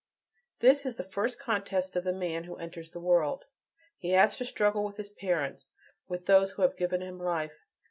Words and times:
This 0.61 0.83
is 0.83 0.95
the 0.95 1.03
first 1.03 1.37
contest 1.37 1.95
of 1.95 2.03
the 2.03 2.11
man 2.11 2.45
who 2.45 2.55
enters 2.55 2.89
the 2.89 2.99
world: 2.99 3.45
he 3.99 4.09
has 4.13 4.35
to 4.39 4.45
struggle 4.45 4.83
with 4.83 4.97
his 4.97 5.09
parents, 5.09 5.69
with 6.07 6.25
those 6.25 6.49
who 6.49 6.63
have 6.63 6.75
given 6.75 7.03
him 7.03 7.19
life. 7.19 7.67